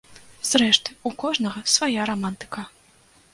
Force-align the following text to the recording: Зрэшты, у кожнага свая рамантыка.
Зрэшты, 0.51 0.95
у 1.09 1.11
кожнага 1.25 1.63
свая 1.75 2.09
рамантыка. 2.11 2.65